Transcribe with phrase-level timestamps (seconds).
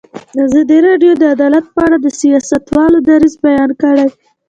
[0.45, 4.07] ازادي راډیو د عدالت په اړه د سیاستوالو دریځ بیان کړی.